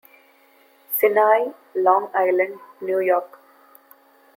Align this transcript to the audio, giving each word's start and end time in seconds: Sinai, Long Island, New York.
Sinai, 0.97 1.51
Long 1.75 2.09
Island, 2.15 2.59
New 2.81 3.01
York. 3.01 3.37